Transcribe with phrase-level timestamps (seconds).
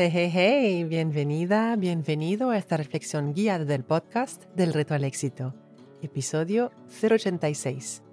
[0.00, 5.56] Hey, hey, hey, bienvenida, bienvenido a esta reflexión guiada del podcast del reto al éxito,
[6.02, 6.70] episodio
[7.02, 8.04] 086.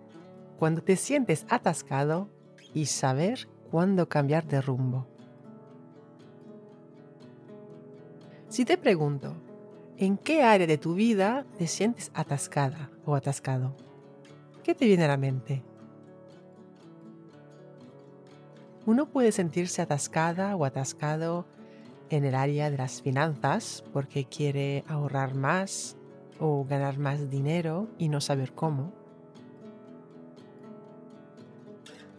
[0.58, 2.28] Cuando te sientes atascado
[2.74, 5.06] y saber cuándo cambiar de rumbo.
[8.50, 9.36] Si te pregunto,
[9.96, 13.76] ¿en qué área de tu vida te sientes atascada o atascado?
[14.64, 15.62] ¿Qué te viene a la mente?
[18.88, 21.46] Uno puede sentirse atascada o atascado
[22.10, 25.98] en el área de las finanzas porque quiere ahorrar más
[26.40, 28.92] o ganar más dinero y no saber cómo.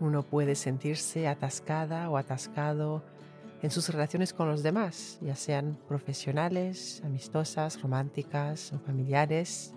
[0.01, 3.03] Uno puede sentirse atascada o atascado
[3.63, 9.73] en sus relaciones con los demás, ya sean profesionales, amistosas, románticas o familiares.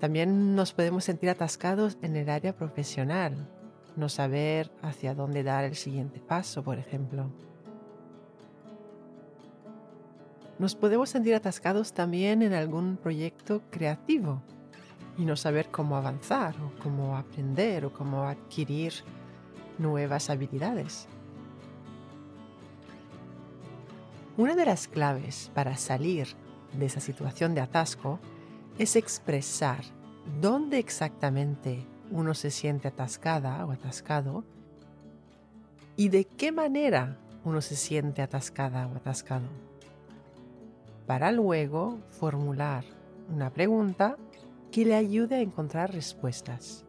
[0.00, 3.48] También nos podemos sentir atascados en el área profesional,
[3.96, 7.30] no saber hacia dónde dar el siguiente paso, por ejemplo.
[10.58, 14.42] Nos podemos sentir atascados también en algún proyecto creativo
[15.18, 18.92] y no saber cómo avanzar o cómo aprender o cómo adquirir
[19.78, 21.08] nuevas habilidades.
[24.38, 26.28] Una de las claves para salir
[26.72, 28.18] de esa situación de atasco
[28.78, 29.82] es expresar
[30.40, 34.44] dónde exactamente uno se siente atascada o atascado
[35.96, 39.46] y de qué manera uno se siente atascada o atascado.
[41.06, 42.84] Para luego formular
[43.32, 44.16] una pregunta
[44.70, 46.84] que le ayude a encontrar respuestas.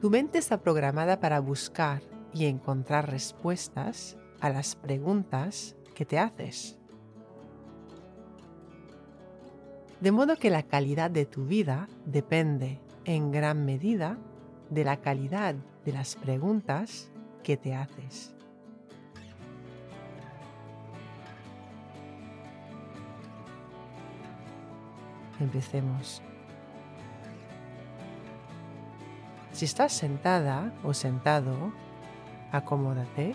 [0.00, 2.02] Tu mente está programada para buscar
[2.32, 6.78] y encontrar respuestas a las preguntas que te haces.
[10.00, 14.18] De modo que la calidad de tu vida depende en gran medida
[14.68, 17.10] de la calidad de las preguntas
[17.42, 18.34] que te haces.
[25.40, 26.22] Empecemos.
[29.52, 31.72] Si estás sentada o sentado,
[32.52, 33.34] acomódate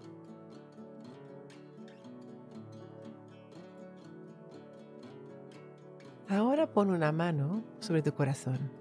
[6.73, 8.71] Pon una mano sobre tu corazón.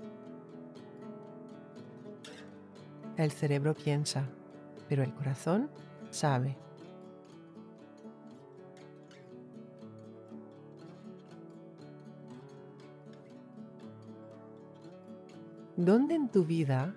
[3.17, 4.25] El cerebro piensa,
[4.89, 5.71] pero el corazón
[6.11, 6.56] sabe.
[15.77, 16.95] ¿Dónde en tu vida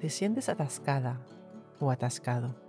[0.00, 1.20] te sientes atascada
[1.78, 2.63] o atascado?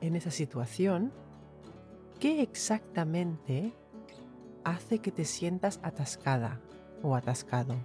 [0.00, 1.12] En esa situación,
[2.20, 3.72] ¿qué exactamente
[4.64, 6.60] hace que te sientas atascada
[7.02, 7.76] o atascado?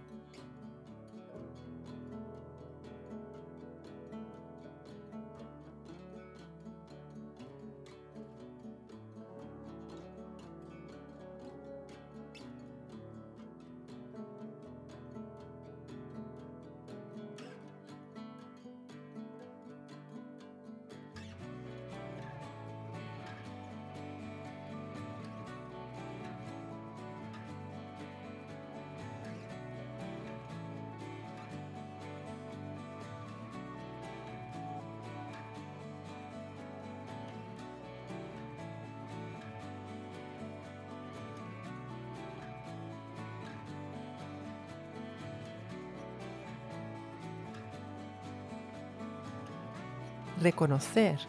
[50.41, 51.19] Reconocer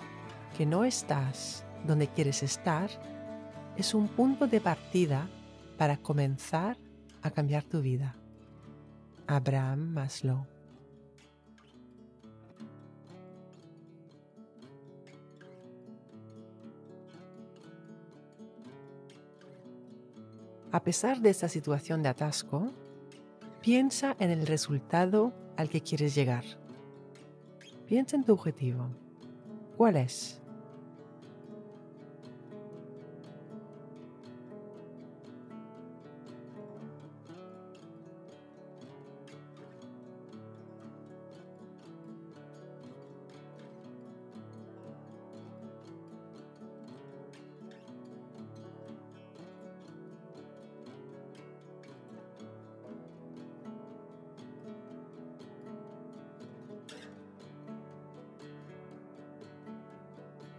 [0.56, 2.90] que no estás donde quieres estar
[3.76, 5.28] es un punto de partida
[5.76, 6.76] para comenzar
[7.22, 8.14] a cambiar tu vida.
[9.26, 10.46] Abraham Maslow
[20.74, 22.72] A pesar de esta situación de atasco,
[23.60, 26.63] piensa en el resultado al que quieres llegar.
[27.86, 28.86] Piensa en tu objetivo.
[29.76, 30.40] ¿Cuál es?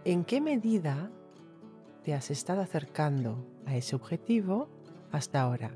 [0.06, 1.10] En qué medida
[2.04, 4.68] te has estado acercando a ese objetivo
[5.10, 5.72] hasta ahora.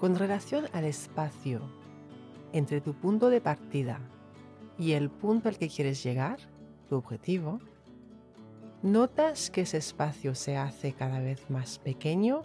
[0.00, 1.60] Con relación al espacio
[2.52, 3.98] entre tu punto de partida
[4.78, 6.38] y el punto al que quieres llegar,
[6.88, 7.58] tu objetivo,
[8.80, 12.42] ¿notas que ese espacio se hace cada vez más pequeño?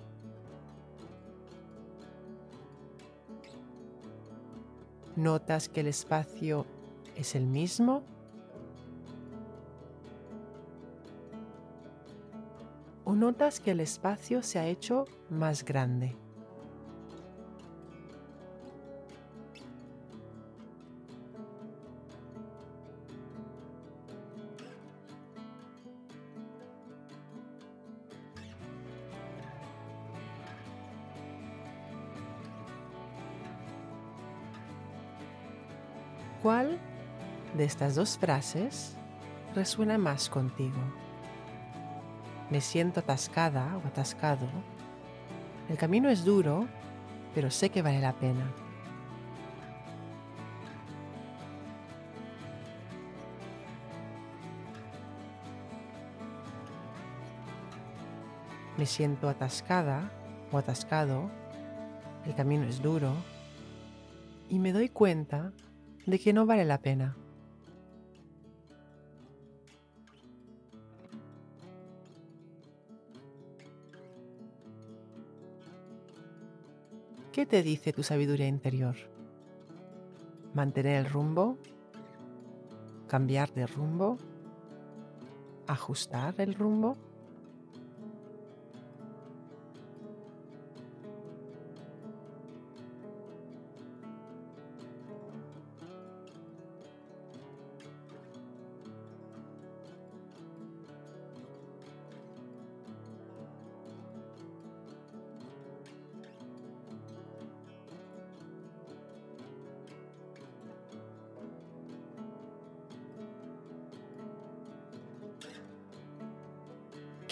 [5.15, 6.65] ¿Notas que el espacio
[7.15, 8.01] es el mismo?
[13.05, 16.22] ¿O notas que el espacio se ha hecho más grande?
[36.43, 36.77] ¿Cuál
[37.55, 38.97] de estas dos frases
[39.55, 40.77] resuena más contigo?
[42.49, 44.49] Me siento atascada o atascado.
[45.69, 46.67] El camino es duro,
[47.33, 48.45] pero sé que vale la pena.
[58.77, 60.11] Me siento atascada
[60.51, 61.31] o atascado.
[62.25, 63.13] El camino es duro.
[64.49, 65.53] Y me doy cuenta
[66.05, 67.15] de que no vale la pena.
[77.31, 78.95] ¿Qué te dice tu sabiduría interior?
[80.53, 81.57] ¿Mantener el rumbo?
[83.07, 84.17] ¿Cambiar de rumbo?
[85.65, 86.95] ¿Ajustar el rumbo?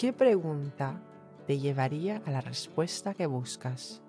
[0.02, 1.00] ¿Qué pregunta
[1.46, 4.01] te llevaría a la respuesta que buscas?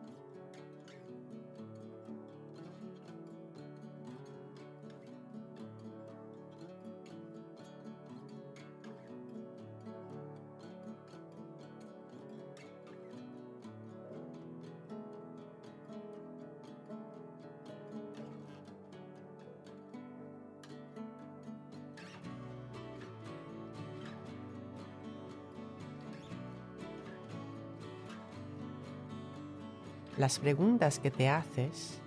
[30.17, 31.99] Las preguntas que te haces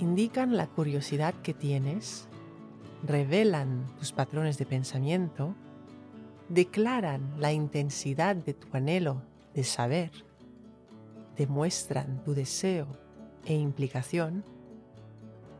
[0.00, 2.26] indican la curiosidad que tienes,
[3.06, 5.54] revelan tus patrones de pensamiento,
[6.48, 9.22] declaran la intensidad de tu anhelo
[9.54, 10.10] de saber,
[11.36, 12.88] demuestran tu deseo
[13.44, 14.44] e implicación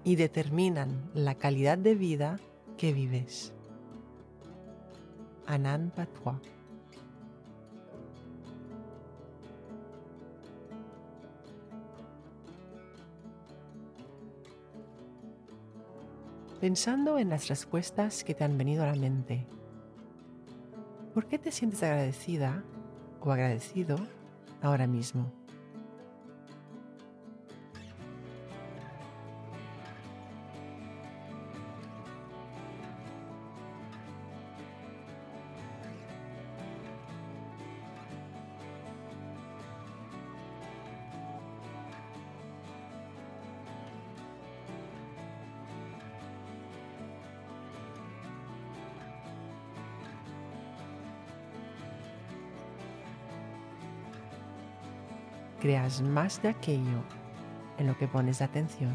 [0.03, 2.41] y determinan la calidad de vida
[2.77, 3.53] que vives.
[5.47, 6.58] Anand Patois
[16.61, 19.47] pensando en las respuestas que te han venido a la mente.
[21.15, 22.65] ¿Por qué te sientes agradecida
[23.21, 23.97] o agradecido
[24.61, 25.33] ahora mismo?
[55.61, 57.03] Creas más de aquello
[57.79, 58.95] en lo que pones atención.